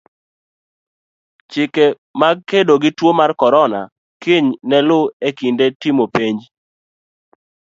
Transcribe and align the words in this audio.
Chike 1.51 1.85
mag 2.19 2.37
kedo 2.49 2.73
gi 2.83 2.91
tuo 2.97 3.11
mar 3.19 3.31
korona 3.41 3.81
kiny 4.21 4.47
ne 4.69 4.77
luu 4.87 5.05
e 5.27 5.29
kinde 5.37 5.65
timo 5.81 6.05
penj. 6.15 6.39